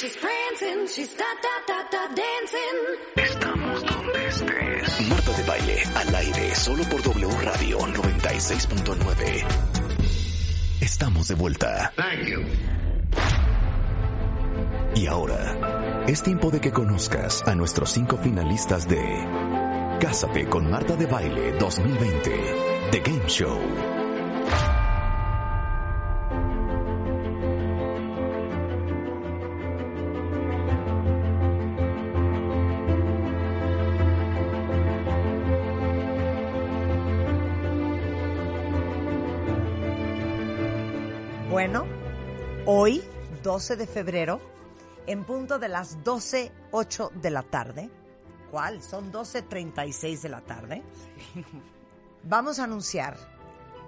she's 0.00 0.16
prancing, 0.16 0.86
she's 0.86 1.14
da 1.16 1.24
da 1.44 1.54
da 1.68 1.78
da 1.92 2.08
dancing. 2.14 2.78
Estamos 3.16 3.82
donde 3.84 4.28
estés. 4.28 5.08
Marta 5.08 5.32
de 5.32 5.42
baile 5.42 5.82
al 5.94 6.14
aire 6.14 6.54
solo 6.54 6.84
por 6.84 7.02
W 7.02 7.28
Radio 7.42 7.78
96.9. 7.78 9.44
Estamos 10.80 11.28
de 11.28 11.34
vuelta. 11.34 11.92
Thank 11.96 12.28
you. 12.28 12.44
Y 14.94 15.06
ahora 15.06 16.04
es 16.08 16.22
tiempo 16.22 16.50
de 16.50 16.60
que 16.60 16.72
conozcas 16.72 17.42
a 17.46 17.54
nuestros 17.54 17.90
cinco 17.90 18.16
finalistas 18.16 18.88
de 18.88 19.00
Cásate 20.00 20.46
con 20.46 20.70
Marta 20.70 20.96
de 20.96 21.06
Baile 21.06 21.52
2020, 21.58 22.30
The 22.90 23.00
Game 23.00 23.28
Show. 23.28 23.99
Bueno, 41.60 41.84
hoy, 42.64 43.04
12 43.42 43.76
de 43.76 43.86
febrero, 43.86 44.40
en 45.06 45.24
punto 45.24 45.58
de 45.58 45.68
las 45.68 45.98
12.08 45.98 47.10
de 47.10 47.30
la 47.30 47.42
tarde, 47.42 47.90
¿cuál? 48.50 48.82
Son 48.82 49.12
12.36 49.12 50.22
de 50.22 50.28
la 50.30 50.40
tarde, 50.40 50.82
vamos 52.24 52.58
a 52.58 52.64
anunciar 52.64 53.18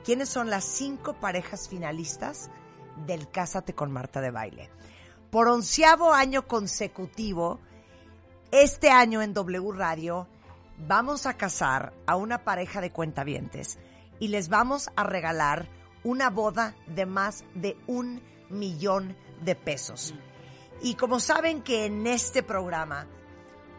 quiénes 0.04 0.28
son 0.28 0.50
las 0.50 0.64
cinco 0.64 1.14
parejas 1.14 1.66
finalistas 1.66 2.50
del 3.06 3.30
Cásate 3.30 3.74
con 3.74 3.90
Marta 3.90 4.20
de 4.20 4.30
Baile. 4.30 4.68
Por 5.30 5.48
onceavo 5.48 6.12
año 6.12 6.46
consecutivo, 6.46 7.58
este 8.50 8.90
año 8.90 9.22
en 9.22 9.32
W 9.32 9.72
Radio, 9.72 10.28
vamos 10.76 11.24
a 11.24 11.38
casar 11.38 11.94
a 12.06 12.16
una 12.16 12.44
pareja 12.44 12.82
de 12.82 12.90
cuentavientes 12.90 13.78
y 14.20 14.28
les 14.28 14.50
vamos 14.50 14.90
a 14.94 15.04
regalar 15.04 15.80
una 16.04 16.30
boda 16.30 16.74
de 16.86 17.06
más 17.06 17.44
de 17.54 17.76
un 17.86 18.22
millón 18.50 19.16
de 19.42 19.54
pesos. 19.54 20.14
Y 20.82 20.94
como 20.94 21.20
saben 21.20 21.62
que 21.62 21.86
en 21.86 22.06
este 22.06 22.42
programa 22.42 23.06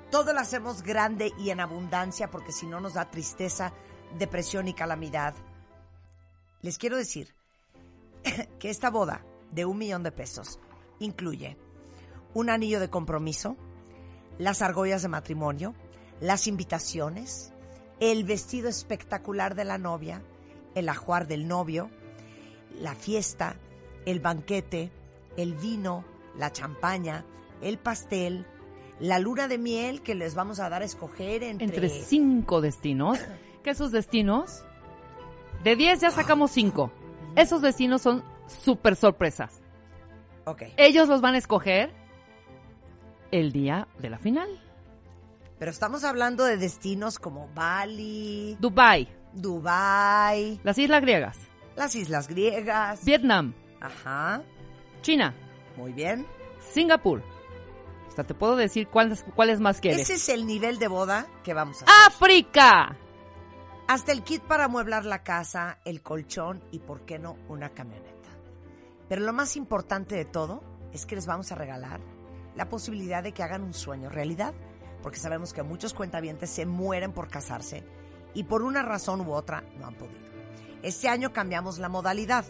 todo 0.10 0.34
lo 0.34 0.40
hacemos 0.40 0.84
grande 0.84 1.34
y 1.38 1.50
en 1.50 1.60
abundancia 1.60 2.30
porque 2.30 2.52
si 2.52 2.66
no 2.66 2.80
nos 2.80 2.94
da 2.94 3.10
tristeza, 3.10 3.74
depresión 4.18 4.68
y 4.68 4.74
calamidad, 4.74 5.34
les 6.62 6.78
quiero 6.78 6.98
decir 6.98 7.34
que 8.60 8.70
esta 8.70 8.90
boda 8.90 9.26
de 9.52 9.66
un 9.66 9.78
millón 9.78 10.04
de 10.04 10.12
pesos 10.12 10.60
incluye 11.00 11.58
un 12.34 12.50
anillo 12.50 12.80
de 12.80 12.90
compromiso, 12.90 13.58
las 14.38 14.62
argollas 14.62 15.02
de 15.02 15.10
matrimonio, 15.10 15.76
las 16.20 16.48
invitaciones, 16.48 17.54
el 18.00 18.24
vestido 18.24 18.70
espectacular 18.70 19.56
de 19.56 19.66
la 19.66 19.78
novia, 19.78 20.24
el 20.74 20.90
ajuar 20.90 21.28
del 21.28 21.48
novio, 21.48 21.92
la 22.80 22.96
fiesta, 22.96 23.56
el 24.06 24.20
banquete, 24.20 24.92
el 25.38 25.54
vino, 25.56 26.04
la 26.38 26.52
champaña, 26.52 27.26
el 27.62 27.78
pastel, 27.78 28.46
la 29.00 29.20
luna 29.20 29.48
de 29.48 29.58
miel 29.58 30.02
que 30.02 30.16
les 30.16 30.36
vamos 30.36 30.60
a 30.60 30.70
dar 30.70 30.82
a 30.82 30.86
escoger 30.86 31.44
entre... 31.44 31.66
Entre 31.66 31.90
cinco 31.90 32.62
destinos. 32.62 33.20
Que 33.64 33.70
esos 33.72 33.92
destinos, 33.92 34.66
de 35.64 35.76
10 35.78 36.02
ya 36.02 36.12
sacamos 36.12 36.52
cinco. 36.52 36.92
Esos 37.36 37.62
destinos 37.62 38.02
son 38.02 38.24
súper 38.48 38.96
sorpresas. 38.98 39.62
Ok, 40.46 40.64
Ellos 40.76 41.08
los 41.08 41.22
van 41.22 41.36
a 41.36 41.38
escoger 41.38 41.92
el 43.32 43.54
día 43.54 43.88
de 44.00 44.10
la 44.10 44.18
final. 44.20 44.50
pero 45.58 45.72
estamos 45.72 46.04
hablando 46.04 46.44
de 46.44 46.58
destinos 46.58 47.18
como 47.20 47.48
Bali, 47.56 48.58
Dubai, 48.60 49.08
Dubai, 49.34 50.60
las 50.64 50.78
Islas 50.78 51.02
Griegas, 51.02 51.40
las 51.76 51.96
Islas 51.96 52.28
Griegas. 52.28 53.04
Vietnam, 53.04 53.54
Ajá, 53.82 54.42
China, 55.02 55.36
muy 55.76 55.92
bien. 55.92 56.26
Singapur. 56.72 57.22
Hasta 58.08 58.24
te 58.24 58.34
puedo 58.34 58.56
decir 58.56 58.88
cuáles, 58.88 59.26
cuáles 59.36 59.60
más 59.60 59.82
quieres. 59.82 60.02
Ese 60.02 60.14
es 60.14 60.30
el 60.30 60.46
nivel 60.46 60.80
de 60.80 60.88
boda 60.88 61.28
que 61.44 61.54
vamos 61.54 61.82
a 61.82 61.86
hacer. 61.86 61.96
¡África! 62.08 62.96
Hasta 63.88 64.12
el 64.12 64.24
kit 64.24 64.42
para 64.44 64.66
amueblar 64.66 65.04
la 65.04 65.24
casa, 65.24 65.80
el 65.84 66.02
colchón 66.02 66.64
y, 66.72 66.80
por 66.80 67.02
qué 67.06 67.20
no, 67.20 67.38
una 67.50 67.70
camioneta. 67.70 68.30
Pero 69.10 69.22
lo 69.24 69.34
más 69.34 69.58
importante 69.58 70.16
de 70.16 70.26
todo 70.26 70.64
es 70.94 71.06
que 71.06 71.16
les 71.16 71.26
vamos 71.26 71.52
a 71.52 71.56
regalar 71.56 72.00
la 72.56 72.70
posibilidad 72.70 73.24
de 73.24 73.34
que 73.34 73.44
hagan 73.44 73.64
un 73.64 73.74
sueño 73.74 74.10
realidad, 74.10 74.54
porque 75.02 75.18
sabemos 75.18 75.54
que 75.54 75.64
muchos 75.64 75.94
cuentavientes 75.94 76.50
se 76.50 76.66
mueren 76.66 77.12
por 77.12 77.28
casarse 77.28 77.84
y 78.34 78.44
por 78.44 78.62
una 78.62 78.84
razón 78.84 79.22
u 79.22 79.34
otra 79.34 79.64
no 79.78 79.88
han 79.88 79.96
podido. 79.96 80.33
Este 80.84 81.08
año 81.08 81.32
cambiamos 81.32 81.80
la 81.80 81.88
modalidad. 81.88 82.46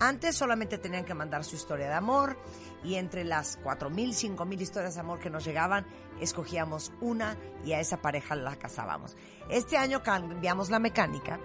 Antes 0.00 0.36
solamente 0.36 0.78
tenían 0.78 1.04
que 1.04 1.14
mandar 1.14 1.44
su 1.44 1.54
historia 1.54 1.86
de 1.86 1.94
amor 1.94 2.36
y 2.82 2.94
entre 2.94 3.24
las 3.24 3.60
4.000, 3.60 4.36
5.000 4.36 4.60
historias 4.60 4.94
de 4.94 5.00
amor 5.00 5.20
que 5.20 5.30
nos 5.30 5.44
llegaban, 5.44 5.86
escogíamos 6.20 6.92
una 7.00 7.36
y 7.64 7.72
a 7.72 7.80
esa 7.80 7.98
pareja 7.98 8.34
la 8.34 8.56
casábamos. 8.56 9.16
Este 9.50 9.76
año 9.76 10.02
cambiamos 10.02 10.70
la 10.70 10.78
mecánica 10.78 11.38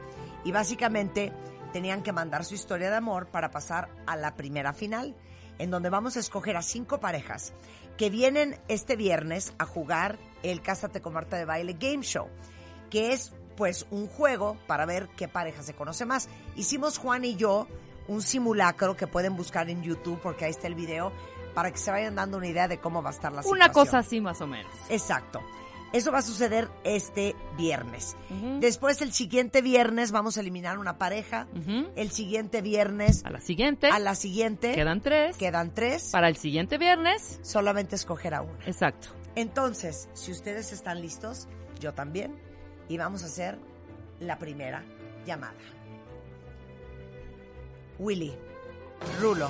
y 0.45 0.51
básicamente 0.53 1.33
tenían 1.73 2.03
que 2.03 2.13
mandar 2.13 2.45
su 2.45 2.55
historia 2.55 2.89
de 2.89 2.95
amor 2.95 3.27
para 3.27 3.51
pasar 3.51 3.89
a 4.07 4.15
la 4.15 4.35
primera 4.35 4.73
final, 4.73 5.15
en 5.57 5.69
donde 5.69 5.89
vamos 5.89 6.15
a 6.15 6.21
escoger 6.21 6.55
a 6.55 6.61
cinco 6.61 6.99
parejas 6.99 7.53
que 7.97 8.09
vienen 8.09 8.57
este 8.69 8.95
viernes 8.95 9.53
a 9.57 9.65
jugar 9.65 10.17
el 10.41 10.61
Cásate 10.61 11.01
con 11.01 11.13
Marta 11.13 11.35
de 11.35 11.43
Baile 11.43 11.75
Game 11.77 12.01
Show, 12.01 12.29
que 12.89 13.11
es 13.11 13.33
pues 13.59 13.85
un 13.91 14.07
juego 14.07 14.57
para 14.67 14.85
ver 14.87 15.09
qué 15.17 15.27
pareja 15.27 15.61
se 15.61 15.73
conoce 15.75 16.05
más. 16.05 16.29
Hicimos 16.55 16.97
Juan 16.97 17.25
y 17.25 17.35
yo 17.35 17.67
un 18.07 18.21
simulacro 18.23 18.95
que 18.95 19.05
pueden 19.05 19.35
buscar 19.35 19.69
en 19.69 19.83
YouTube 19.83 20.19
porque 20.23 20.45
ahí 20.45 20.51
está 20.51 20.65
el 20.67 20.75
video 20.75 21.11
para 21.53 21.69
que 21.71 21.77
se 21.77 21.91
vayan 21.91 22.15
dando 22.15 22.37
una 22.37 22.47
idea 22.47 22.67
de 22.69 22.79
cómo 22.79 23.03
va 23.03 23.09
a 23.09 23.13
estar 23.13 23.33
la 23.33 23.41
Una 23.41 23.65
situación. 23.65 23.73
cosa 23.73 23.97
así 23.99 24.21
más 24.21 24.39
o 24.39 24.47
menos. 24.47 24.71
Exacto. 24.89 25.41
Eso 25.91 26.11
va 26.11 26.19
a 26.19 26.21
suceder 26.21 26.69
este 26.83 27.35
viernes. 27.57 28.15
Después, 28.59 29.01
el 29.01 29.11
siguiente 29.11 29.61
viernes, 29.63 30.11
vamos 30.11 30.37
a 30.37 30.41
eliminar 30.41 30.77
una 30.77 30.97
pareja. 30.99 31.47
El 31.95 32.11
siguiente 32.11 32.61
viernes, 32.61 33.25
A 33.25 33.31
la 33.31 33.41
siguiente, 33.41 33.89
a 33.89 33.99
la 33.99 34.13
siguiente, 34.15 34.71
quedan 34.73 35.01
tres. 35.01 35.35
quedan 35.35 35.73
tres. 35.73 36.09
Para 36.11 36.29
el 36.29 36.37
siguiente 36.37 36.77
viernes, 36.77 37.39
Solamente 37.41 37.95
escoger 37.95 38.35
a 38.35 38.41
una. 38.43 38.63
exacto. 38.67 39.09
Entonces, 39.35 40.07
si 40.13 40.31
ustedes 40.31 40.71
están 40.71 41.01
listos, 41.01 41.47
yo 41.79 41.93
también. 41.93 42.39
Y 42.89 42.97
vamos 42.97 43.23
a 43.23 43.27
hacer 43.27 43.57
la 44.19 44.37
primera 44.37 44.83
llamada. 45.25 45.53
Willy, 47.99 48.33
Rulo, 49.21 49.49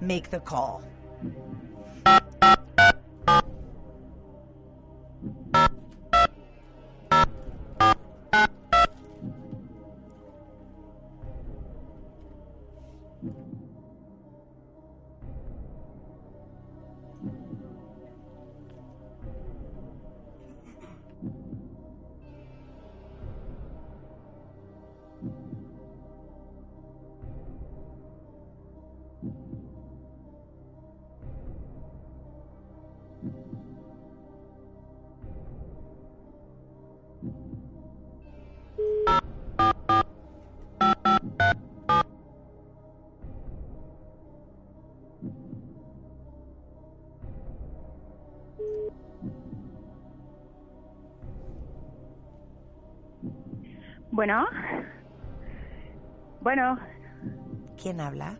make 0.00 0.28
the 0.30 0.40
call. 0.40 0.82
Bueno. 54.14 54.46
Bueno. 56.40 56.78
¿Quién 57.82 58.00
habla? 58.00 58.38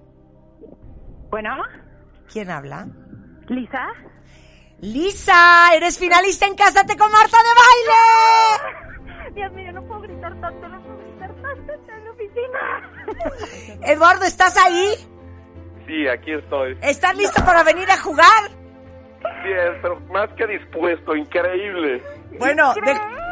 Bueno. 1.31 1.51
¿Quién 2.33 2.49
habla? 2.49 2.87
Lisa. 3.49 3.89
Lisa, 4.79 5.75
eres 5.75 5.99
finalista 5.99 6.47
en 6.47 6.55
Cásate 6.55 6.97
con 6.97 7.11
Marta 7.11 7.39
de 7.39 7.55
Baile. 8.71 9.35
Dios 9.35 9.53
mío, 9.53 9.73
no 9.73 9.83
puedo 9.85 10.03
gritar 10.03 10.41
tanto, 10.41 10.69
no 10.69 10.81
puedo 10.81 10.99
gritar 10.99 11.35
tanto, 11.43 11.73
estoy 11.73 11.95
en 11.97 12.05
la 12.05 12.11
oficina. 12.13 13.81
Eduardo, 13.93 14.25
¿estás 14.27 14.57
ahí? 14.57 14.95
Sí, 15.89 16.07
aquí 16.07 16.33
estoy. 16.35 16.79
¿Estás 16.83 17.17
listo 17.17 17.45
para 17.45 17.65
venir 17.65 17.91
a 17.91 17.99
jugar? 17.99 18.49
Sí, 19.43 19.51
pero 19.83 19.99
más 20.13 20.29
que 20.37 20.47
dispuesto, 20.47 21.17
increíble. 21.17 22.01
Bueno, 22.39 22.75
de- 22.75 23.24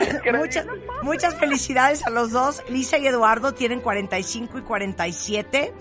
muchas, 0.34 0.66
muchas 1.02 1.38
felicidades 1.38 2.06
a 2.06 2.10
los 2.10 2.30
dos. 2.30 2.62
Lisa 2.68 2.98
y 2.98 3.06
Eduardo 3.06 3.54
tienen 3.54 3.80
45 3.80 4.58
y 4.58 4.62
47. 4.62 5.74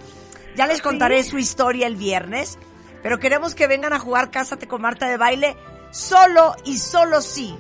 Ya 0.56 0.68
les 0.68 0.81
contaré 0.81 1.24
su 1.24 1.38
historia 1.38 1.88
el 1.88 1.95
viernes, 1.95 2.60
pero 3.01 3.19
queremos 3.19 3.56
que 3.56 3.68
vengan 3.68 3.94
a 3.94 4.00
jugar 4.00 4.31
Cásate 4.31 4.68
con 4.68 4.81
Marta 4.81 5.07
de 5.07 5.18
Baile 5.18 5.56
solo 5.92 6.56
y 6.66 6.77
solo 6.77 7.21
si 7.21 7.57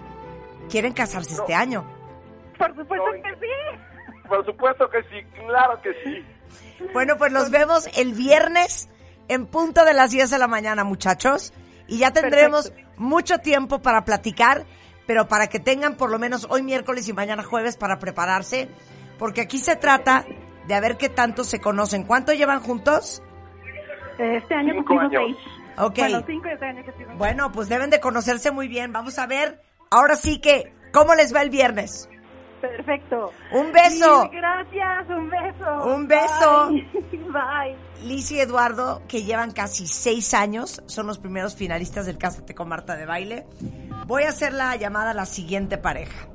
quieren 0.69 0.93
casarse 0.93 1.33
este 1.33 1.53
año. 1.53 1.85
Por 2.57 2.75
supuesto 2.75 3.05
No, 3.05 3.23
que 3.23 3.35
sí. 3.39 4.27
Por 4.27 4.45
supuesto 4.45 4.89
que 4.89 5.01
sí, 5.03 5.25
claro 5.45 5.81
que 5.81 5.91
sí. 6.03 6.85
Bueno, 6.93 7.17
pues 7.17 7.31
los 7.31 7.49
vemos 7.49 7.89
el 7.97 8.13
viernes 8.13 8.89
en 9.27 9.45
punto 9.45 9.85
de 9.85 9.93
las 9.93 10.11
10 10.11 10.29
de 10.29 10.37
la 10.37 10.47
mañana, 10.47 10.83
muchachos. 10.83 11.53
Y 11.87 11.99
ya 11.99 12.11
tendremos 12.11 12.71
mucho 12.97 13.39
tiempo 13.39 13.79
para 13.79 14.05
platicar, 14.05 14.65
pero 15.09 15.27
para 15.27 15.47
que 15.47 15.59
tengan 15.59 15.95
por 15.95 16.11
lo 16.11 16.19
menos 16.19 16.45
hoy 16.51 16.61
miércoles 16.61 17.07
y 17.07 17.13
mañana 17.13 17.41
jueves 17.41 17.77
para 17.77 17.97
prepararse, 17.97 18.69
porque 19.17 19.41
aquí 19.41 19.57
se 19.57 19.75
trata 19.75 20.23
de 20.67 20.75
a 20.75 20.79
ver 20.79 20.97
qué 20.97 21.09
tanto 21.09 21.43
se 21.43 21.59
conocen. 21.59 22.03
¿Cuánto 22.03 22.31
llevan 22.31 22.59
juntos? 22.59 23.23
Este 24.19 24.53
año 24.53 24.73
Cinco 24.75 24.85
cumplimos 24.85 25.15
años. 25.15 25.35
seis. 25.35 25.79
Ok. 25.79 25.97
Bueno, 25.97 26.23
cinco 26.27 26.47
y 26.47 26.51
este 26.51 26.65
año 26.67 26.83
que 26.83 27.05
Bueno, 27.15 27.51
pues 27.51 27.69
deben 27.69 27.89
de 27.89 27.99
conocerse 27.99 28.51
muy 28.51 28.67
bien. 28.67 28.93
Vamos 28.93 29.17
a 29.17 29.25
ver, 29.25 29.59
ahora 29.89 30.15
sí 30.15 30.39
que, 30.39 30.75
¿cómo 30.93 31.15
les 31.15 31.33
va 31.33 31.41
el 31.41 31.49
viernes? 31.49 32.07
Perfecto. 32.61 33.33
Un 33.51 33.71
beso. 33.71 34.29
Sí, 34.29 34.37
gracias, 34.37 35.09
un 35.09 35.27
beso. 35.27 35.85
Un 35.85 36.07
beso. 36.07 36.69
Bye. 36.69 36.87
Bye. 37.33 37.88
Liz 38.03 38.31
y 38.31 38.39
Eduardo, 38.39 39.01
que 39.07 39.23
llevan 39.23 39.51
casi 39.51 39.85
seis 39.87 40.33
años, 40.33 40.81
son 40.85 41.07
los 41.07 41.17
primeros 41.17 41.55
finalistas 41.55 42.05
del 42.05 42.17
Cásate 42.17 42.55
con 42.55 42.69
Marta 42.69 42.95
de 42.95 43.05
Baile. 43.05 43.45
Voy 44.07 44.23
a 44.23 44.29
hacer 44.29 44.53
la 44.53 44.75
llamada 44.75 45.11
a 45.11 45.13
la 45.13 45.25
siguiente 45.25 45.77
pareja. 45.77 46.27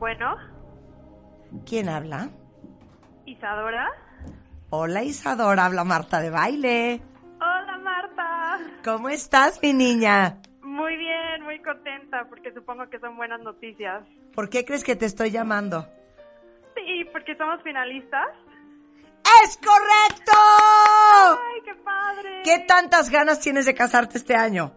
Bueno, 0.00 0.34
¿Quién 1.66 1.90
habla? 1.90 2.30
Isadora. 3.26 3.86
Hola 4.70 5.02
Isadora, 5.02 5.66
habla 5.66 5.84
Marta 5.84 6.20
de 6.20 6.30
Baile. 6.30 7.02
Hola, 7.36 7.76
Marta. 7.82 8.58
¿Cómo 8.82 9.10
estás, 9.10 9.60
mi 9.62 9.74
niña? 9.74 10.38
Muy 10.62 10.96
bien, 10.96 11.42
muy 11.42 11.60
contenta 11.60 12.24
porque 12.30 12.50
supongo 12.54 12.88
que 12.88 12.98
son 12.98 13.14
buenas 13.18 13.42
noticias. 13.42 14.02
¿Por 14.34 14.48
qué 14.48 14.64
crees 14.64 14.84
que 14.84 14.96
te 14.96 15.04
estoy 15.04 15.32
llamando? 15.32 15.86
Sí, 16.74 17.04
porque 17.12 17.36
somos 17.36 17.62
finalistas. 17.62 18.28
¡Es 19.44 19.58
correcto! 19.58 20.32
¡Ay, 20.32 21.60
qué 21.62 21.74
padre! 21.74 22.42
¿Qué 22.42 22.58
tantas 22.60 23.10
ganas 23.10 23.38
tienes 23.40 23.66
de 23.66 23.74
casarte 23.74 24.16
este 24.16 24.34
año? 24.34 24.72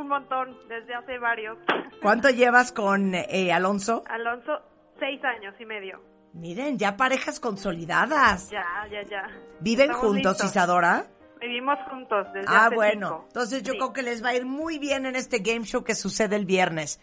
Un 0.00 0.08
montón, 0.08 0.56
desde 0.68 0.94
hace 0.94 1.18
varios. 1.18 1.58
¿Cuánto 2.02 2.30
llevas 2.30 2.72
con 2.72 3.14
eh, 3.14 3.52
Alonso? 3.52 4.02
Alonso, 4.08 4.60
seis 4.98 5.20
años 5.24 5.54
y 5.60 5.64
medio. 5.66 6.00
Miren, 6.32 6.78
ya 6.78 6.96
parejas 6.96 7.40
consolidadas. 7.40 8.50
Ya, 8.50 8.64
ya, 8.90 9.02
ya. 9.02 9.26
¿Viven 9.60 9.90
Estamos 9.90 10.06
juntos, 10.06 10.32
listos. 10.32 10.50
Isadora? 10.50 11.06
Vivimos 11.40 11.78
juntos 11.90 12.26
desde 12.32 12.46
Ah, 12.48 12.66
hace 12.66 12.74
bueno. 12.76 13.08
cinco. 13.08 13.24
Entonces 13.28 13.62
yo 13.62 13.72
Sí. 13.72 13.78
creo 13.78 13.92
que 13.92 14.02
les 14.02 14.24
va 14.24 14.28
a 14.30 14.34
ir 14.36 14.46
muy 14.46 14.78
bien 14.78 15.06
en 15.06 15.16
este 15.16 15.38
game 15.38 15.64
show 15.64 15.82
que 15.82 15.94
sucede 15.94 16.36
el 16.36 16.44
viernes. 16.46 17.00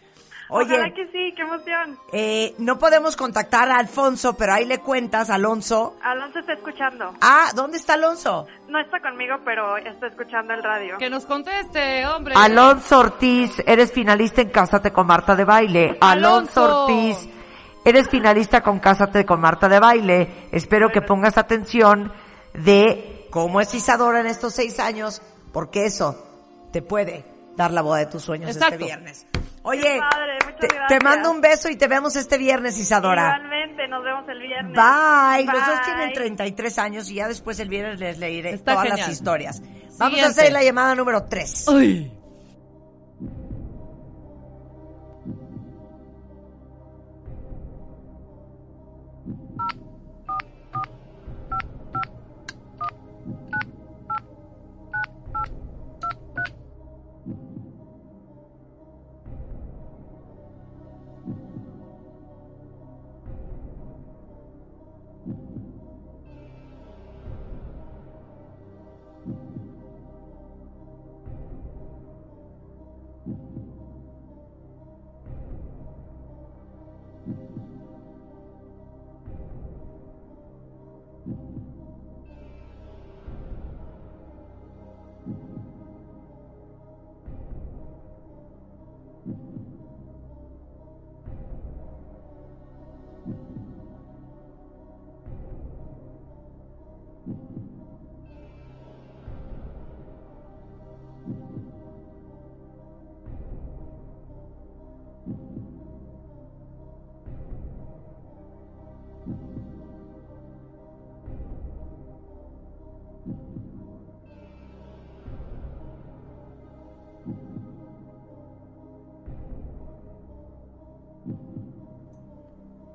Oye, 0.50 0.74
Ojalá 0.78 0.94
que 0.94 1.06
sí, 1.12 1.34
qué 1.36 1.42
emoción. 1.42 1.98
eh, 2.12 2.54
no 2.58 2.78
podemos 2.78 3.16
contactar 3.16 3.70
a 3.70 3.76
Alfonso, 3.76 4.34
pero 4.36 4.54
ahí 4.54 4.64
le 4.64 4.78
cuentas, 4.78 5.28
Alonso. 5.30 5.96
Alonso 6.02 6.38
está 6.38 6.54
escuchando. 6.54 7.12
Ah, 7.20 7.50
¿dónde 7.54 7.76
está 7.76 7.94
Alonso? 7.94 8.46
No 8.68 8.80
está 8.80 9.00
conmigo, 9.00 9.36
pero 9.44 9.76
está 9.76 10.06
escuchando 10.06 10.54
el 10.54 10.62
radio. 10.62 10.96
Que 10.98 11.10
nos 11.10 11.26
conteste, 11.26 12.06
hombre. 12.06 12.34
Alonso 12.36 12.98
Ortiz, 13.00 13.62
eres 13.66 13.92
finalista 13.92 14.40
en 14.40 14.48
Cásate 14.50 14.90
con 14.92 15.06
Marta 15.06 15.36
de 15.36 15.44
Baile. 15.44 15.98
Alonso 16.00 16.64
Alonso. 16.64 16.84
Ortiz, 16.84 17.28
eres 17.84 18.08
finalista 18.08 18.62
con 18.62 18.78
Cásate 18.78 19.26
con 19.26 19.40
Marta 19.40 19.68
de 19.68 19.80
Baile. 19.80 20.48
Espero 20.52 20.88
que 20.90 21.02
pongas 21.02 21.36
atención 21.36 22.10
de 22.54 23.26
cómo 23.30 23.60
es 23.60 23.74
Isadora 23.74 24.20
en 24.20 24.26
estos 24.26 24.54
seis 24.54 24.80
años, 24.80 25.20
porque 25.52 25.84
eso 25.84 26.24
te 26.72 26.80
puede 26.80 27.24
dar 27.56 27.70
la 27.72 27.82
boda 27.82 27.98
de 27.98 28.06
tus 28.06 28.22
sueños 28.22 28.50
Exacto. 28.50 28.74
este 28.76 28.84
viernes. 28.86 29.26
Oye, 29.62 29.82
Qué 29.82 29.98
padre, 29.98 30.32
muchas 30.34 30.37
te, 30.58 31.00
mando 31.00 31.30
un 31.30 31.40
beso 31.40 31.68
y 31.68 31.76
te 31.76 31.88
vemos 31.88 32.16
este 32.16 32.38
viernes, 32.38 32.78
Isadora. 32.78 33.36
Igualmente, 33.36 33.88
nos 33.88 34.04
vemos 34.04 34.28
el 34.28 34.40
viernes. 34.40 34.74
Bye. 34.74 35.44
Los 35.46 35.66
dos 35.66 35.82
tienen 35.84 36.12
33 36.12 36.78
años 36.78 37.10
y 37.10 37.14
ya 37.14 37.28
después 37.28 37.58
el 37.60 37.68
viernes 37.68 38.00
les 38.00 38.18
leeré 38.18 38.50
Está 38.50 38.72
todas 38.72 38.88
genial. 38.88 39.06
las 39.06 39.16
historias. 39.16 39.62
Vamos 39.98 40.22
a 40.22 40.26
hacer 40.26 40.52
la 40.52 40.62
llamada 40.62 40.94
número 40.94 41.24
3. 41.24 41.68
Uy. 41.68 42.12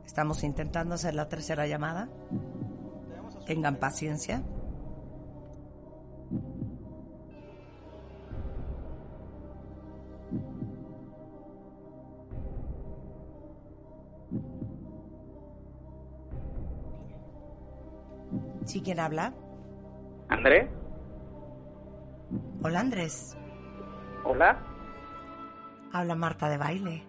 Estamos 0.06 0.44
intentando 0.44 0.96
hacer 0.96 1.16
la 1.16 1.28
tercera 1.30 1.66
llamada. 1.68 2.10
Tengan 3.46 3.78
paciencia. 3.78 4.44
¿Sí 18.66 18.82
quién 18.82 19.00
habla? 19.00 19.34
¿André? 20.30 20.70
Hola 22.64 22.80
Andrés. 22.80 23.38
¿Hola? 24.24 24.58
Habla 25.92 26.16
Marta 26.16 26.50
de 26.50 26.58
baile. 26.58 27.04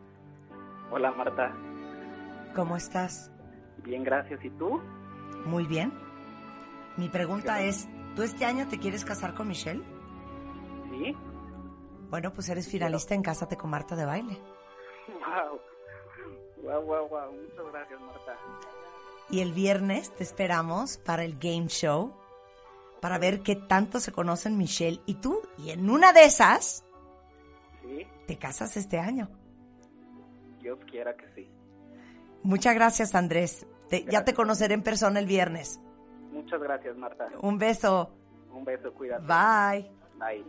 Hola, 0.91 1.11
Marta. 1.13 1.53
¿Cómo 2.55 2.77
estás? 2.77 3.31
Bien, 3.79 4.05
gracias. 4.05 4.45
¿Y 4.45 4.51
tú? 4.51 4.81
Muy 5.45 5.67
bien. 5.67 5.93
Mi 6.97 7.09
pregunta 7.09 7.61
es, 7.63 7.89
¿tú 8.15 8.23
este 8.23 8.45
año 8.45 8.69
te 8.69 8.79
quieres 8.79 9.05
casar 9.05 9.35
con 9.35 9.49
Michelle? 9.49 9.83
¿Sí? 10.91 11.17
Bueno, 12.11 12.33
pues 12.33 12.49
eres 12.49 12.69
finalista 12.69 13.15
en 13.15 13.23
Cásate 13.23 13.57
con 13.57 13.71
Marta 13.71 13.97
de 13.97 14.05
Baile. 14.05 14.39
Wow. 15.09 15.61
Wow, 16.63 16.83
wow, 16.83 17.09
wow. 17.09 17.33
Muchas 17.33 17.73
gracias, 17.73 18.01
Marta. 18.01 18.39
Y 19.31 19.41
el 19.41 19.53
viernes 19.53 20.15
te 20.15 20.23
esperamos 20.23 20.99
para 20.99 21.25
el 21.25 21.39
game 21.39 21.67
show, 21.67 22.15
para 23.01 23.19
ver 23.19 23.41
qué 23.41 23.57
tanto 23.57 23.99
se 23.99 24.13
conocen 24.13 24.57
Michelle 24.57 25.01
y 25.07 25.15
tú. 25.15 25.43
Y 25.59 25.71
en 25.71 25.91
una 25.91 26.13
de 26.13 26.25
esas, 26.25 26.85
Sí, 27.83 28.07
te 28.27 28.39
casas 28.39 28.77
este 28.77 28.99
año. 28.99 29.29
Dios 30.61 30.79
quiera 30.91 31.15
que 31.17 31.27
sí. 31.35 31.49
Muchas 32.45 32.75
gracias, 32.75 33.15
Andrés. 33.15 33.67
Te- 33.89 34.05
ya 34.05 34.25
te 34.25 34.35
conoceré 34.35 34.75
en 34.75 34.83
persona 34.83 35.19
el 35.19 35.27
viernes. 35.27 35.81
Muchas 36.31 36.61
gracias, 36.61 36.97
Marta. 36.97 37.27
Un 37.43 37.59
beso. 37.59 38.11
Un 38.53 38.65
beso, 38.65 38.93
cuídate. 38.93 39.25
Bye. 39.27 39.91
Bye. 40.19 40.45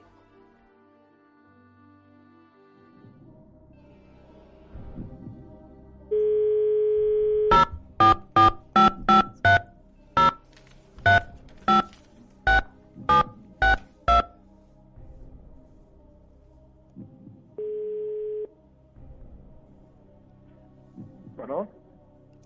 Bueno, 21.36 21.68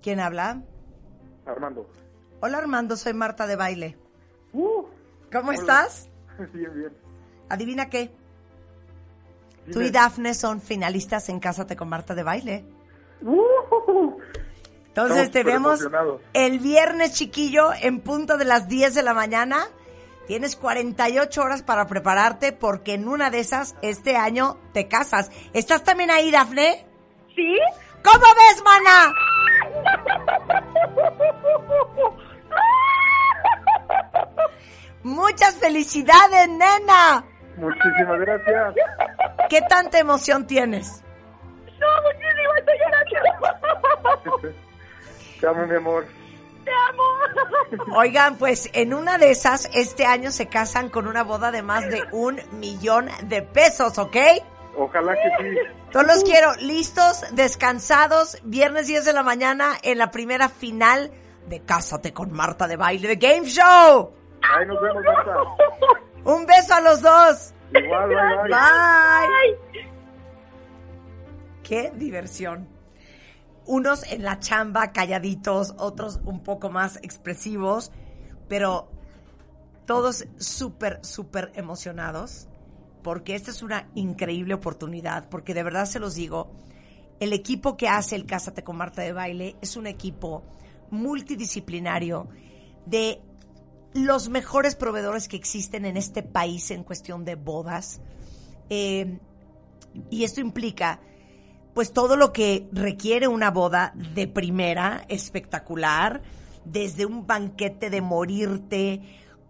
¿Quién 0.02 0.20
habla? 0.20 0.62
Armando. 1.46 1.90
Hola 2.42 2.58
Armando, 2.60 2.96
soy 2.96 3.14
Marta 3.14 3.48
de 3.48 3.56
Baile. 3.56 3.98
Uh, 4.54 4.84
¿Cómo 5.32 5.50
Hola. 5.50 5.60
estás? 5.60 6.10
bien, 6.54 6.74
bien. 6.74 6.94
Adivina 7.50 7.90
qué. 7.90 8.12
Tú 9.72 9.82
y 9.82 9.92
Dafne 9.92 10.34
son 10.34 10.62
finalistas 10.62 11.30
en 11.30 11.40
Cásate 11.40 11.76
con 11.76 11.90
Marta 11.90 12.16
de 12.16 12.24
Baile. 12.24 12.66
Uh, 13.22 14.18
Entonces 14.88 15.28
Estamos 15.28 15.32
te 15.32 15.44
vemos 15.44 15.80
el 16.34 16.60
viernes, 16.60 17.14
chiquillo, 17.14 17.70
en 17.74 18.00
punto 18.00 18.38
de 18.38 18.46
las 18.46 18.68
10 18.68 18.96
de 18.96 19.04
la 19.04 19.14
mañana. 19.14 19.68
Tienes 20.26 20.56
48 20.56 21.42
horas 21.42 21.62
para 21.64 21.88
prepararte 21.88 22.52
porque 22.52 22.94
en 22.94 23.08
una 23.08 23.30
de 23.30 23.40
esas 23.40 23.76
este 23.82 24.16
año 24.16 24.58
te 24.74 24.88
casas. 24.88 25.30
¿Estás 25.54 25.84
también 25.84 26.10
ahí, 26.12 26.32
Dafne? 26.32 26.86
¿Sí? 27.36 27.58
¿Cómo 28.04 28.24
ves, 28.24 28.64
mana? 28.64 29.14
Muchas 35.04 35.56
felicidades, 35.56 36.50
nena. 36.50 37.24
Muchísimas 37.58 38.20
gracias. 38.20 38.76
¿Qué 39.50 39.62
tanta 39.62 40.00
emoción 40.00 40.46
tienes? 40.46 41.04
No, 41.80 41.88
muchísimas 42.04 42.64
gracias. 42.66 44.56
Te 45.40 45.48
amo, 45.48 45.66
mi 45.66 45.76
amor. 45.76 46.06
Te 46.66 46.72
amo. 46.90 47.04
Oigan, 47.98 48.38
pues 48.38 48.70
en 48.74 48.94
una 48.94 49.18
de 49.18 49.32
esas, 49.32 49.70
este 49.74 50.06
año 50.06 50.32
se 50.32 50.48
casan 50.48 50.90
con 50.90 51.08
una 51.08 51.24
boda 51.24 51.52
de 51.52 51.62
más 51.62 51.90
de 51.90 52.04
un 52.12 52.42
millón 52.60 53.10
de 53.24 53.42
pesos, 53.42 53.98
¿ok? 53.98 54.18
Ojalá 54.80 55.14
que 55.14 55.44
sí. 55.44 55.58
Todos 55.92 56.08
los 56.08 56.24
quiero 56.24 56.56
listos, 56.56 57.26
descansados, 57.34 58.38
viernes 58.44 58.88
10 58.88 59.04
de 59.04 59.12
la 59.12 59.24
mañana 59.24 59.74
en 59.84 59.98
la 59.98 60.10
primera 60.10 60.48
final 60.48 61.12
de 61.48 61.60
Cásate 61.66 62.14
con 62.14 62.32
Marta 62.32 62.66
de 62.66 62.78
Baile 62.78 63.10
de 63.10 63.16
Game 63.18 63.46
Show. 63.46 64.14
Ahí 64.42 64.66
nos 64.66 64.82
vemos, 64.82 65.04
Marta. 65.04 65.34
Un 66.24 66.46
beso 66.46 66.74
a 66.74 66.82
los 66.82 67.02
dos. 67.02 67.54
Igual, 67.74 68.08
bye, 68.08 68.16
bye. 68.16 68.52
Bye. 69.74 69.90
Qué 71.62 71.92
diversión. 71.96 72.70
Unos 73.66 74.10
en 74.10 74.24
la 74.24 74.40
chamba 74.40 74.94
calladitos, 74.94 75.76
otros 75.78 76.22
un 76.24 76.42
poco 76.42 76.70
más 76.70 76.98
expresivos, 77.04 77.92
pero 78.48 78.90
todos 79.86 80.26
súper, 80.38 81.04
súper 81.04 81.52
emocionados 81.56 82.49
porque 83.02 83.36
esta 83.36 83.52
es 83.52 83.62
una 83.62 83.90
increíble 83.96 84.54
oportunidad, 84.54 85.30
porque 85.30 85.54
de 85.54 85.64
verdad 85.64 85.86
se 85.86 86.00
los 86.00 86.16
digo, 86.16 86.52
el 87.20 87.34
equipo 87.34 87.76
que 87.76 87.88
hace 87.88 88.16
el 88.16 88.26
Cásate 88.26 88.64
con 88.64 88.78
Marta 88.78 89.02
de 89.02 89.14
Baile 89.14 89.56
es 89.62 89.76
un 89.76 89.88
equipo 89.88 90.44
multidisciplinario 90.92 92.28
de 92.86 93.22
los 93.94 94.30
mejores 94.30 94.76
proveedores 94.76 95.28
que 95.28 95.36
existen 95.36 95.86
en 95.86 95.98
este 95.98 96.24
país 96.24 96.72
en 96.72 96.84
cuestión 96.84 97.26
de 97.26 97.36
bodas. 97.36 98.02
Eh, 98.70 99.20
y 100.10 100.24
esto 100.24 100.42
implica, 100.42 101.02
pues, 101.74 101.92
todo 101.92 102.16
lo 102.16 102.32
que 102.32 102.68
requiere 102.72 103.28
una 103.28 103.52
boda 103.52 103.94
de 104.14 104.28
primera, 104.28 105.06
espectacular, 105.10 106.22
desde 106.66 107.06
un 107.06 107.26
banquete 107.26 107.90
de 107.90 108.02
morirte, 108.02 109.02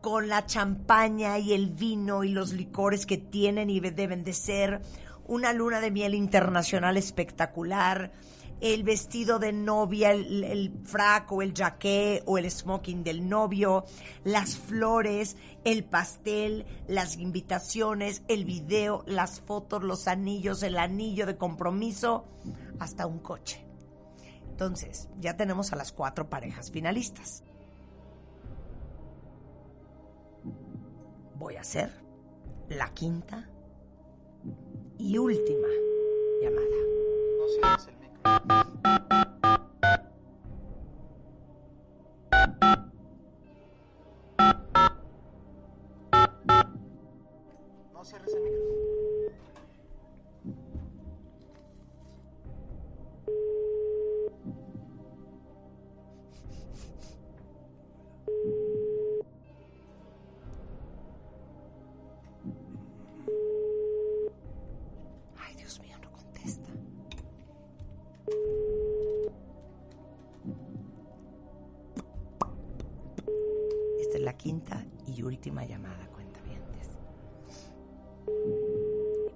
con 0.01 0.29
la 0.29 0.45
champaña 0.45 1.37
y 1.39 1.53
el 1.53 1.69
vino 1.71 2.23
y 2.23 2.29
los 2.29 2.53
licores 2.53 3.05
que 3.05 3.17
tienen 3.17 3.69
y 3.69 3.79
deben 3.79 4.23
de 4.23 4.33
ser, 4.33 4.81
una 5.27 5.53
luna 5.53 5.79
de 5.79 5.91
miel 5.91 6.15
internacional 6.15 6.97
espectacular, 6.97 8.11
el 8.61 8.83
vestido 8.83 9.39
de 9.39 9.53
novia, 9.53 10.11
el, 10.11 10.73
frac 10.83 11.31
o 11.31 11.41
el 11.41 11.53
jaqué 11.53 12.23
o 12.25 12.37
el 12.37 12.49
smoking 12.49 13.03
del 13.03 13.27
novio, 13.27 13.85
las 14.23 14.57
flores, 14.57 15.37
el 15.63 15.83
pastel, 15.83 16.65
las 16.87 17.17
invitaciones, 17.17 18.23
el 18.27 18.45
video, 18.45 19.03
las 19.07 19.41
fotos, 19.41 19.83
los 19.83 20.07
anillos, 20.07 20.63
el 20.63 20.77
anillo 20.77 21.25
de 21.25 21.37
compromiso, 21.37 22.25
hasta 22.79 23.05
un 23.05 23.19
coche. 23.19 23.65
Entonces, 24.49 25.07
ya 25.19 25.37
tenemos 25.37 25.71
a 25.71 25.77
las 25.77 25.93
cuatro 25.93 26.29
parejas 26.29 26.69
finalistas. 26.69 27.43
Voy 31.39 31.55
a 31.55 31.61
hacer 31.61 31.89
la 32.67 32.93
quinta 32.93 33.49
y 34.97 35.17
última 35.17 35.69
llamada. 36.41 36.67
Ay, 37.45 37.89
quinta 74.49 74.83
y 75.05 75.21
última 75.21 75.63
llamada, 75.63 76.07
cuenta 76.07 76.39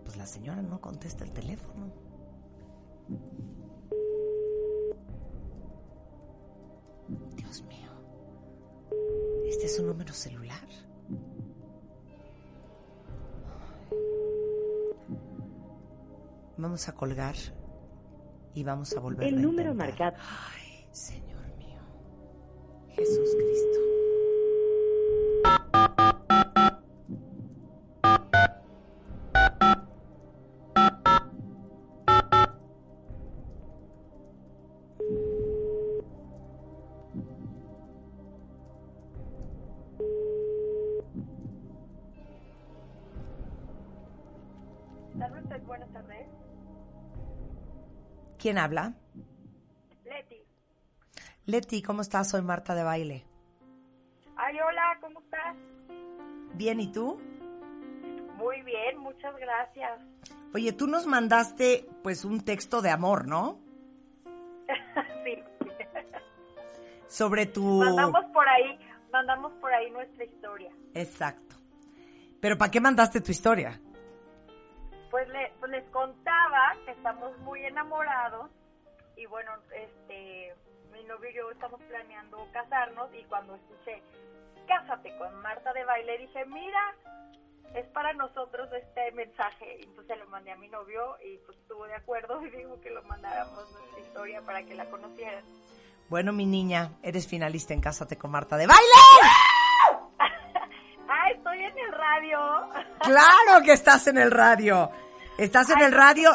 Pues 0.03 0.17
la 0.17 0.25
señora 0.25 0.63
no 0.63 0.81
contesta 0.81 1.23
el 1.23 1.31
teléfono. 1.31 1.93
Dios 7.35 7.63
mío. 7.65 7.91
¿Este 9.45 9.67
es 9.67 9.79
un 9.79 9.85
número 9.85 10.11
celular? 10.13 10.67
Vamos 16.57 16.89
a 16.89 16.95
colgar 16.95 17.35
y 18.55 18.63
vamos 18.63 18.97
a 18.97 18.99
volver 18.99 19.27
El 19.27 19.39
número 19.39 19.75
marcado. 19.75 20.17
Ay, 20.17 20.87
Señor 20.91 21.55
mío. 21.59 21.81
Jesús 22.95 23.29
Cristo. 23.37 24.02
¿Quién 48.43 48.57
habla? 48.57 48.91
Leti. 50.03 50.35
Leti, 51.45 51.81
¿cómo 51.81 52.01
estás? 52.01 52.29
Soy 52.29 52.41
Marta 52.41 52.75
de 52.75 52.83
Baile. 52.83 53.25
Ay, 54.35 54.59
hola, 54.59 54.97
¿cómo 54.99 55.21
estás? 55.21 55.55
Bien, 56.55 56.81
¿y 56.81 56.91
tú? 56.91 57.21
Muy 58.35 58.61
bien, 58.63 58.97
muchas 58.97 59.33
gracias. 59.37 59.97
Oye, 60.53 60.73
tú 60.73 60.87
nos 60.87 61.07
mandaste 61.07 61.87
pues 62.03 62.25
un 62.25 62.43
texto 62.43 62.81
de 62.81 62.89
amor, 62.89 63.29
¿no? 63.29 63.61
sí. 65.23 65.41
Sobre 67.07 67.45
tu... 67.45 67.79
Mandamos 67.79 68.25
por 68.33 68.45
ahí, 68.45 68.77
mandamos 69.09 69.53
por 69.53 69.73
ahí 69.73 69.89
nuestra 69.89 70.25
historia. 70.25 70.73
Exacto. 70.93 71.55
Pero 72.41 72.57
¿para 72.57 72.71
qué 72.71 72.81
mandaste 72.81 73.21
tu 73.21 73.31
historia? 73.31 73.79
Pues, 75.13 75.29
le- 75.29 75.53
pues 75.59 75.69
les 75.71 75.83
contaba 75.91 76.73
que 76.85 76.91
estamos 76.91 77.37
muy 77.37 77.63
enamorados 77.63 78.49
y 79.15 79.27
bueno, 79.27 79.51
este, 79.71 80.55
mi 80.91 81.03
novio 81.03 81.29
y 81.29 81.35
yo 81.35 81.51
estamos 81.51 81.79
planeando 81.83 82.47
casarnos 82.51 83.13
y 83.13 83.23
cuando 83.25 83.53
escuché 83.53 84.01
Cásate 84.67 85.15
con 85.19 85.39
Marta 85.43 85.71
de 85.73 85.85
baile 85.85 86.17
dije, 86.17 86.43
mira, 86.47 86.95
es 87.75 87.85
para 87.89 88.13
nosotros 88.13 88.67
este 88.73 89.11
mensaje. 89.11 89.77
Y 89.81 89.83
entonces 89.83 90.17
lo 90.17 90.25
mandé 90.29 90.51
a 90.51 90.55
mi 90.55 90.67
novio 90.69 91.15
y 91.23 91.37
pues 91.45 91.59
estuvo 91.59 91.85
de 91.85 91.93
acuerdo 91.93 92.43
y 92.43 92.49
dijo 92.49 92.81
que 92.81 92.89
lo 92.89 93.03
mandáramos 93.03 93.69
nuestra 93.71 93.99
historia 93.99 94.41
para 94.41 94.63
que 94.63 94.73
la 94.73 94.89
conocieran. 94.89 95.43
Bueno, 96.09 96.33
mi 96.33 96.47
niña, 96.47 96.89
eres 97.03 97.27
finalista 97.27 97.75
en 97.75 97.81
Cásate 97.81 98.17
con 98.17 98.31
Marta 98.31 98.57
de 98.57 98.65
Baile. 98.65 98.81
Claro 102.99 103.63
que 103.63 103.73
estás 103.73 104.07
en 104.07 104.17
el 104.17 104.31
radio. 104.31 104.91
Estás 105.37 105.69
en 105.69 105.79
Ay, 105.79 105.85
el 105.85 105.91
radio 105.93 106.31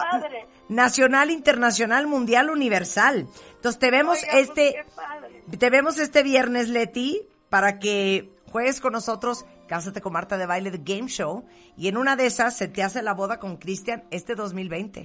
nacional, 0.68 1.30
internacional, 1.30 2.06
mundial, 2.06 2.50
universal. 2.50 3.26
Entonces 3.54 3.78
te 3.78 3.90
vemos 3.90 4.18
Oiga, 4.18 4.32
pues, 4.32 4.48
este, 4.48 4.84
te 5.58 5.70
vemos 5.70 5.98
este 5.98 6.22
viernes, 6.22 6.68
Leti, 6.68 7.22
para 7.48 7.78
que 7.78 8.30
juegues 8.50 8.80
con 8.80 8.92
nosotros 8.92 9.46
Cásate 9.68 10.00
con 10.00 10.14
Marta 10.14 10.38
de 10.38 10.46
Baile 10.46 10.70
de 10.70 10.78
Game 10.78 11.08
Show. 11.08 11.44
Y 11.76 11.88
en 11.88 11.98
una 11.98 12.16
de 12.16 12.26
esas 12.26 12.56
se 12.56 12.66
te 12.68 12.82
hace 12.82 13.02
la 13.02 13.12
boda 13.12 13.38
con 13.38 13.58
Cristian 13.58 14.02
este 14.10 14.34
2020. 14.34 15.00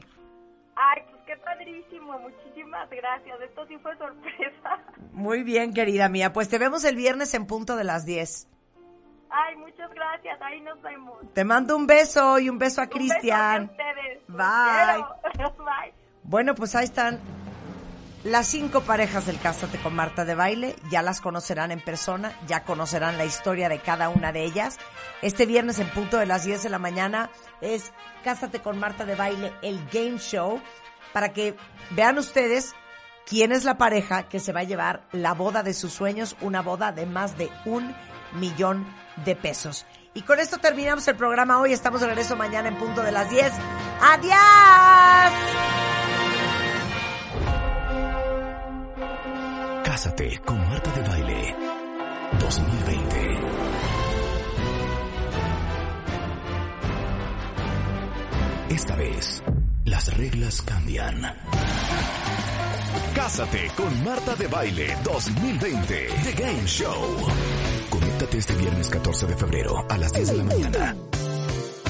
Ay, 0.76 1.02
pues 1.12 1.22
qué 1.28 1.38
padrísimo, 1.38 2.18
muchísimas 2.20 2.90
gracias. 2.90 3.42
Esto 3.42 3.68
sí 3.68 3.78
fue 3.78 3.96
sorpresa. 3.98 4.80
Muy 5.12 5.44
bien, 5.44 5.74
querida 5.74 6.10
mía. 6.10 6.34
Pues 6.34 6.50
te 6.50 6.58
vemos 6.58 6.86
el 6.86 6.96
viernes 6.96 7.34
en 7.34 7.46
punto 7.46 7.76
de 7.76 7.84
las 7.84 8.06
10. 8.06 8.48
Ay, 9.36 9.56
muchas 9.56 9.90
gracias, 9.96 10.40
ahí 10.44 10.62
nos 10.62 10.80
vemos. 10.84 11.18
Te 11.34 11.44
mando 11.44 11.76
un 11.76 11.88
beso 11.88 12.38
y 12.38 12.50
un 12.50 12.60
beso 12.60 12.84
a 12.84 12.88
Cristian. 12.88 13.72
Bye. 14.28 15.04
Bye. 15.58 15.94
Bueno, 16.22 16.54
pues 16.54 16.76
ahí 16.76 16.86
están 16.86 17.20
las 18.24 18.46
cinco 18.46 18.82
parejas 18.82 19.26
del 19.26 19.40
Cásate 19.40 19.80
con 19.80 19.96
Marta 19.96 20.24
de 20.24 20.36
Baile. 20.36 20.76
Ya 20.92 21.02
las 21.02 21.20
conocerán 21.20 21.72
en 21.72 21.82
persona, 21.82 22.32
ya 22.46 22.64
conocerán 22.64 23.18
la 23.18 23.26
historia 23.26 23.70
de 23.70 23.80
cada 23.80 24.10
una 24.10 24.32
de 24.32 24.44
ellas. 24.44 24.78
Este 25.24 25.48
viernes 25.48 25.80
en 25.80 25.90
punto 25.90 26.20
de 26.20 26.28
las 26.28 26.46
10 26.46 26.62
de 26.62 26.70
la 26.70 26.78
mañana 26.78 27.32
es 27.60 27.92
Cásate 28.24 28.60
con 28.60 28.78
Marta 28.78 29.04
de 29.04 29.16
Baile, 29.16 29.52
el 29.64 29.84
game 29.92 30.20
show, 30.20 30.62
para 31.12 31.34
que 31.34 31.56
vean 31.90 32.20
ustedes 32.20 32.76
quién 33.26 33.52
es 33.52 33.64
la 33.64 33.80
pareja 33.80 34.30
que 34.30 34.40
se 34.40 34.54
va 34.54 34.60
a 34.60 34.66
llevar 34.66 35.02
la 35.12 35.34
boda 35.34 35.64
de 35.64 35.74
sus 35.74 35.92
sueños, 35.92 36.36
una 36.42 36.62
boda 36.62 36.92
de 36.92 37.08
más 37.08 37.36
de 37.36 37.50
un 37.66 37.96
millón 38.36 38.86
de 39.26 39.36
pesos. 39.36 39.86
Y 40.14 40.22
con 40.22 40.40
esto 40.40 40.58
terminamos 40.58 41.08
el 41.08 41.16
programa 41.16 41.60
hoy. 41.60 41.74
Estamos 41.74 42.02
de 42.02 42.08
regreso 42.08 42.36
mañana 42.36 42.68
en 42.68 42.76
punto 42.76 43.02
de 43.02 43.12
las 43.12 43.30
10. 43.30 43.52
¡Adiós! 44.02 45.34
Cásate 49.84 50.40
con 50.46 50.58
Marta 50.70 50.92
de 50.92 51.02
Baile 51.08 51.56
2020. 52.40 53.24
Esta 58.70 58.96
vez, 58.96 59.44
las 59.86 60.18
reglas 60.18 60.62
cambian. 60.62 61.22
Cásate 63.16 63.72
con 63.76 64.04
Marta 64.04 64.36
de 64.36 64.48
Baile 64.48 64.98
2020. 65.04 66.08
The 66.24 66.32
Game 66.34 66.66
Show. 66.66 67.18
Conéctate 68.04 68.38
este 68.38 68.54
viernes 68.56 68.90
14 68.90 69.28
de 69.28 69.38
febrero 69.38 69.86
a 69.88 69.98
las 69.98 70.12
10 70.12 70.28
de 70.28 70.36
la 70.36 70.44
mañana. 70.44 70.96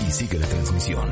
Y 0.08 0.12
sigue 0.12 0.38
la 0.38 0.46
transmisión. 0.46 1.10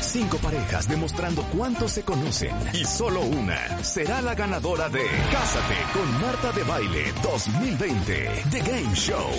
Cinco 0.00 0.36
parejas 0.38 0.88
demostrando 0.88 1.42
cuánto 1.52 1.88
se 1.88 2.04
conocen 2.04 2.54
y 2.72 2.84
solo 2.84 3.22
una 3.22 3.82
será 3.82 4.22
la 4.22 4.36
ganadora 4.36 4.88
de 4.88 5.04
Cásate 5.32 5.74
con 5.92 6.20
Marta 6.20 6.52
de 6.52 6.62
Baile 6.62 7.12
2020 7.24 8.44
The 8.52 8.60
Game 8.60 8.94
Show. 8.94 9.30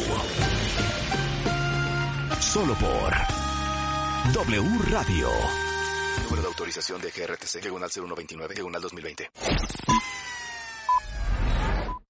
Solo 2.42 2.74
por 2.74 3.14
W 4.34 4.80
Radio. 4.92 5.30
Número 6.24 6.42
de 6.42 6.48
autorización 6.50 7.00
de 7.00 7.12
GRTC, 7.12 7.62
diagonal 7.62 7.90
0129, 7.90 8.56
diagonal 8.56 8.82
2020. 8.82 9.32